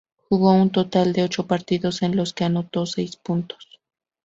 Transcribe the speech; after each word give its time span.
Jugó 0.31 0.53
un 0.55 0.71
total 0.71 1.13
de 1.13 1.21
ocho 1.21 1.45
partidos 1.45 2.01
en 2.01 2.15
los 2.15 2.33
que 2.33 2.43
anotó 2.43 2.87
seis 2.87 3.17
puntos. 3.17 3.79